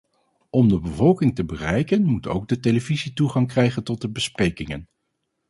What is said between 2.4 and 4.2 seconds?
de televisie toegang krijgen tot de